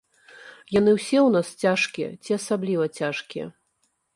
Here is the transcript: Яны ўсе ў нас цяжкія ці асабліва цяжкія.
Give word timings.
Яны 0.75 0.91
ўсе 0.95 1.19
ў 1.19 1.29
нас 1.35 1.47
цяжкія 1.65 2.09
ці 2.25 2.31
асабліва 2.39 2.85
цяжкія. 3.03 3.45